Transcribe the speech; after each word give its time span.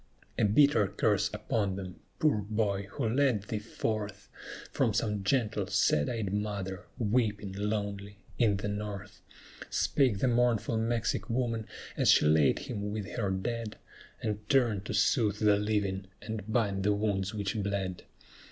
"A 0.39 0.45
bitter 0.45 0.87
curse 0.87 1.29
upon 1.31 1.75
them, 1.75 1.99
poor 2.17 2.37
boy, 2.39 2.87
who 2.93 3.07
led 3.07 3.43
thee 3.43 3.59
forth, 3.59 4.29
From 4.71 4.95
some 4.95 5.23
gentle, 5.23 5.67
sad 5.67 6.09
eyed 6.09 6.33
mother, 6.33 6.87
weeping, 6.97 7.51
lonely, 7.51 8.17
in 8.39 8.57
the 8.57 8.67
North!" 8.67 9.21
Spake 9.69 10.17
the 10.17 10.27
mournful 10.27 10.79
Mexic 10.79 11.29
woman, 11.29 11.67
as 11.95 12.09
she 12.09 12.25
laid 12.25 12.57
him 12.57 12.89
with 12.91 13.09
her 13.11 13.29
dead, 13.29 13.77
And 14.23 14.49
turned 14.49 14.85
to 14.85 14.93
soothe 14.95 15.37
the 15.37 15.57
living, 15.59 16.07
and 16.19 16.51
bind 16.51 16.81
the 16.81 16.93
wounds 16.93 17.35
which 17.35 17.55
bled. 17.61 18.01